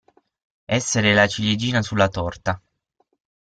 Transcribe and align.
Essere 0.65 1.13
la 1.13 1.27
ciliegina 1.27 1.83
sulla 1.83 2.09
torta. 2.09 2.59